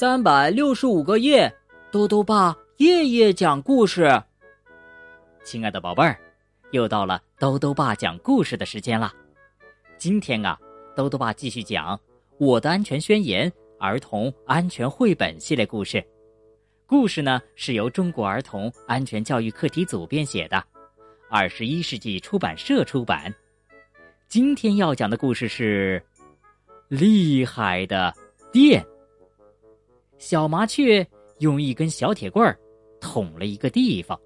[0.00, 1.54] 三百六十五个夜，
[1.90, 4.10] 兜兜爸夜夜讲故事。
[5.44, 6.18] 亲爱的宝贝儿，
[6.70, 9.12] 又到了兜兜爸讲故事的时间了。
[9.98, 10.58] 今天啊，
[10.96, 11.94] 兜兜爸继续讲
[12.38, 16.02] 《我的安全宣言》儿童安全绘本系列故事。
[16.86, 20.64] 故事呢是由中国儿童安全教育课题组编写的，
[21.28, 23.30] 二十一世纪出版社出版。
[24.28, 26.02] 今天要讲的故事是
[26.88, 28.14] 厉害的
[28.50, 28.82] 电。
[30.20, 31.04] 小麻雀
[31.38, 32.56] 用一根小铁棍儿
[33.00, 34.20] 捅了一个地方，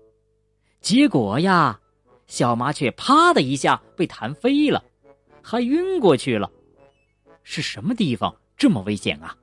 [0.81, 1.81] 结果呀，
[2.27, 4.85] 小麻雀啪的一下被弹飞了，
[5.41, 6.51] 还晕过去了。
[7.45, 9.37] 是什么地方这么危险啊？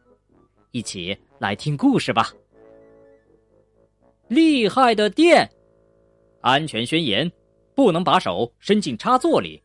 [0.72, 2.34] 一起来听故事吧。
[4.28, 5.50] 厉害的电，
[6.42, 7.32] 安全宣言：
[7.74, 9.64] 不能把手伸进插座里。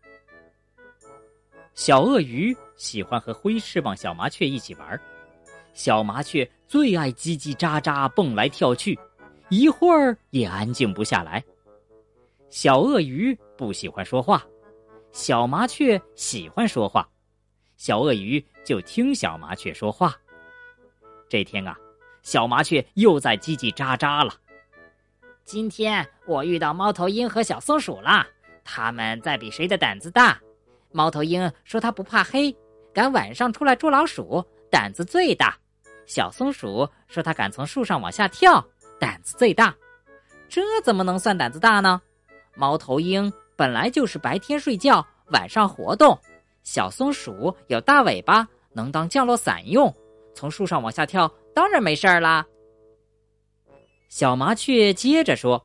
[1.74, 5.00] 小鳄鱼喜欢和灰翅膀小麻雀一起玩。
[5.76, 8.98] 小麻雀最爱叽叽喳喳蹦来跳去，
[9.50, 11.44] 一会儿也安静不下来。
[12.48, 14.42] 小鳄鱼不喜欢说话，
[15.12, 17.06] 小麻雀喜欢说话，
[17.76, 20.16] 小鳄鱼就听小麻雀说话。
[21.28, 21.76] 这天啊，
[22.22, 24.32] 小麻雀又在叽叽喳喳了。
[25.44, 28.26] 今天我遇到猫头鹰和小松鼠了，
[28.64, 30.40] 他们在比谁的胆子大。
[30.90, 32.56] 猫头鹰说它不怕黑，
[32.94, 35.54] 敢晚上出来捉老鼠，胆子最大。
[36.06, 38.64] 小松鼠说：“它敢从树上往下跳，
[38.98, 39.74] 胆子最大。
[40.48, 42.00] 这怎么能算胆子大呢？
[42.54, 46.16] 猫头鹰本来就是白天睡觉，晚上活动。
[46.62, 49.92] 小松鼠有大尾巴，能当降落伞用，
[50.34, 52.46] 从树上往下跳，当然没事儿啦。”
[54.08, 55.60] 小麻雀接着说：“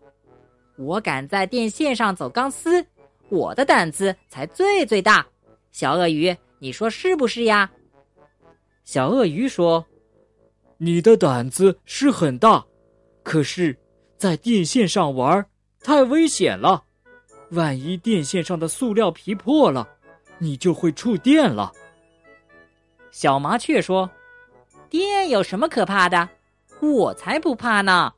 [0.75, 2.84] 我敢在电线上走钢丝，
[3.30, 5.25] 我的胆子才最最大。
[5.72, 7.69] 小鳄鱼，你说是不是呀？”
[8.84, 9.86] 小鳄鱼说。
[10.84, 12.66] 你的胆子是很大，
[13.22, 13.78] 可是，
[14.18, 15.46] 在电线上玩
[15.80, 16.84] 太危险了。
[17.52, 19.88] 万一电线上的塑料皮破了，
[20.40, 21.72] 你就会触电了。
[23.12, 24.09] 小麻雀说
[24.90, 26.28] ：“电有什么可怕的？
[26.81, 28.12] 我才不怕呢！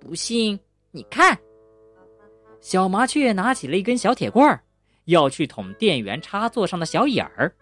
[0.00, 0.58] 不信
[0.90, 1.38] 你看。”
[2.60, 4.60] 小麻雀拿起了一根小铁棍儿，
[5.04, 7.54] 要去捅电源插座上的小眼儿。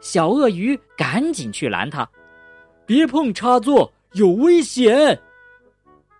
[0.00, 2.08] 小鳄鱼赶紧去拦他。
[2.86, 5.18] 别碰插座，有危险！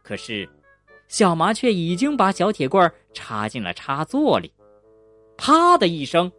[0.02, 0.48] 可是，
[1.08, 4.52] 小麻雀已经把小铁棍插进了插座里，
[5.36, 6.30] 啪的一声，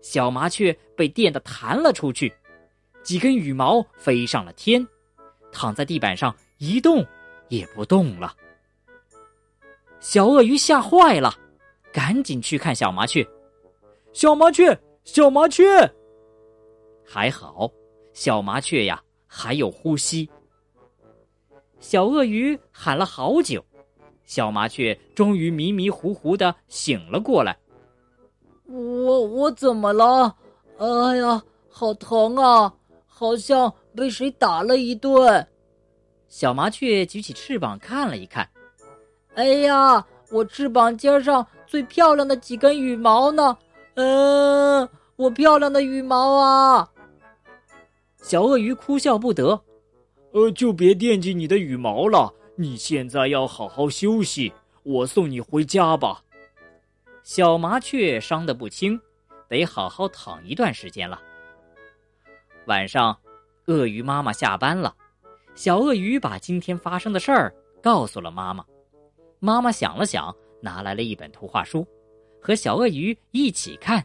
[0.00, 2.32] 小麻雀被电得弹了出去，
[3.02, 4.86] 几根羽毛飞上了天，
[5.52, 7.04] 躺在地板上一动
[7.48, 8.34] 也不动了。
[10.00, 11.34] 小鳄鱼吓坏了，
[11.92, 13.26] 赶紧去看小麻雀。
[14.12, 15.64] 小麻雀，小麻雀，
[17.04, 17.70] 还好，
[18.12, 19.02] 小麻雀呀。
[19.28, 20.28] 还有呼吸。
[21.78, 23.64] 小鳄鱼喊了好久，
[24.24, 27.56] 小麻雀终于迷迷糊糊的醒了过来。
[28.66, 30.34] 我我怎么了？
[30.78, 32.72] 哎呀，好疼啊！
[33.06, 35.46] 好像被谁打了一顿。
[36.28, 38.48] 小麻雀举起翅膀看了一看，
[39.34, 43.56] 哎呀，我翅膀尖上最漂亮的几根羽毛呢？
[43.94, 46.88] 嗯，我漂亮的羽毛啊！
[48.22, 49.60] 小鳄鱼哭笑不得，
[50.32, 52.32] 呃，就别惦记你的羽毛了。
[52.56, 54.52] 你现在要好好休息，
[54.82, 56.22] 我送你回家吧。
[57.22, 59.00] 小麻雀伤得不轻，
[59.48, 61.20] 得好好躺一段时间了。
[62.66, 63.16] 晚上，
[63.66, 64.94] 鳄鱼妈妈下班了，
[65.54, 68.64] 小鳄鱼把今天发生的事儿告诉了妈妈。
[69.38, 71.86] 妈妈想了想，拿来了一本图画书，
[72.40, 74.04] 和小鳄鱼一起看。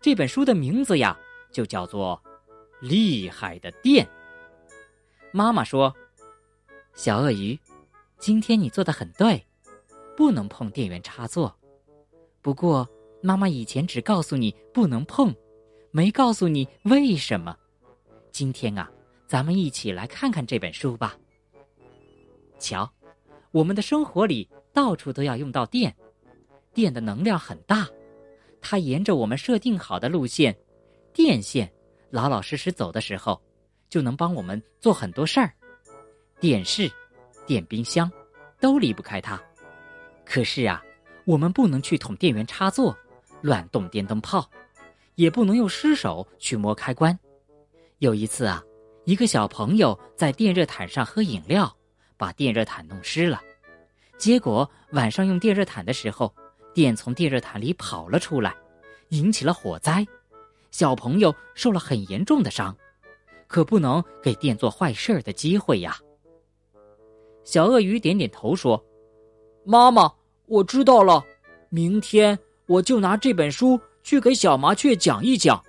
[0.00, 1.18] 这本书的名字呀，
[1.50, 2.22] 就叫做。
[2.82, 4.06] 厉害的电。
[5.30, 5.94] 妈妈说
[6.94, 7.56] ：“小鳄鱼，
[8.18, 9.46] 今天你做的很对，
[10.16, 11.56] 不能碰电源插座。
[12.40, 12.86] 不过，
[13.22, 15.32] 妈妈以前只告诉你不能碰，
[15.92, 17.56] 没告诉你为什么。
[18.32, 18.90] 今天啊，
[19.28, 21.16] 咱们一起来看看这本书吧。
[22.58, 22.92] 瞧，
[23.52, 25.94] 我们的生活里到处都要用到电，
[26.74, 27.88] 电的能量很大，
[28.60, 30.58] 它沿着我们设定好的路线，
[31.12, 31.72] 电线。”
[32.12, 33.40] 老老实实走的时候，
[33.88, 35.50] 就能帮我们做很多事儿。
[36.38, 36.92] 电视、
[37.46, 38.10] 电冰箱
[38.60, 39.42] 都离不开它。
[40.22, 40.84] 可是啊，
[41.24, 42.94] 我们不能去捅电源插座，
[43.40, 44.46] 乱动电灯泡，
[45.14, 47.18] 也不能用湿手去摸开关。
[48.00, 48.62] 有一次啊，
[49.06, 51.74] 一个小朋友在电热毯上喝饮料，
[52.18, 53.40] 把电热毯弄湿了。
[54.18, 56.34] 结果晚上用电热毯的时候，
[56.74, 58.54] 电从电热毯里跑了出来，
[59.08, 60.06] 引起了火灾。
[60.72, 62.76] 小朋友受了很严重的伤，
[63.46, 65.96] 可不能给电做坏事的机会呀。
[67.44, 68.82] 小鳄鱼点点头说
[69.64, 70.12] ：“妈妈，
[70.46, 71.22] 我知道了，
[71.68, 72.36] 明天
[72.66, 75.62] 我就拿这本书去给小麻雀讲一讲，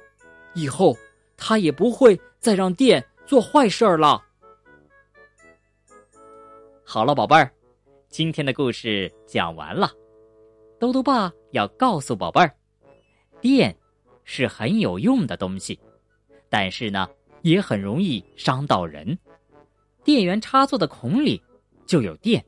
[0.54, 0.96] 以后
[1.36, 4.24] 它也不会再让电做坏事了。”
[6.86, 7.52] 好了，宝贝儿，
[8.08, 9.92] 今天的故事讲完了。
[10.80, 12.56] 兜兜爸要告诉宝贝儿，
[13.42, 13.76] 电
[14.24, 15.80] 是很有用的东西，
[16.50, 17.08] 但是呢，
[17.42, 19.18] 也很容易伤到人。
[20.04, 21.42] 电源插座的孔里
[21.86, 22.44] 就有电，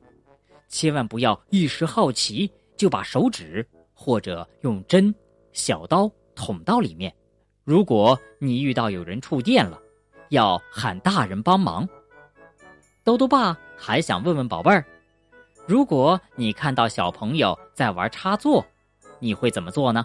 [0.68, 5.14] 千万不要一时好奇就把手指或者用针、
[5.52, 7.14] 小刀捅到里面。
[7.64, 9.80] 如果你遇到有人触电了，
[10.28, 11.88] 要喊大人帮忙。
[13.04, 14.84] 兜兜爸还想问问宝贝儿。
[15.66, 18.64] 如果你看到小朋友在玩插座，
[19.18, 20.04] 你会怎么做呢？